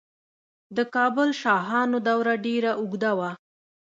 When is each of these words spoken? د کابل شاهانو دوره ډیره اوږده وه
د 0.77 0.79
کابل 0.95 1.29
شاهانو 1.41 1.97
دوره 2.09 2.33
ډیره 2.45 2.71
اوږده 2.79 3.11
وه 3.19 3.31